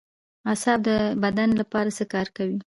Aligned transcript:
اعصاب 0.51 0.79
د 0.87 0.89
بدن 1.23 1.49
لپاره 1.61 1.89
څه 1.97 2.03
کار 2.13 2.27
کوي 2.37 2.57